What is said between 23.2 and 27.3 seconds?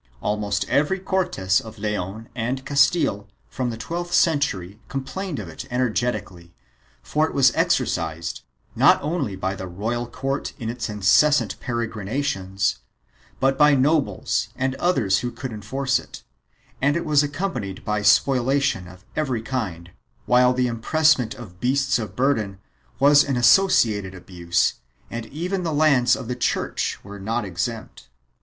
an associated abuse and even the lands of the Church were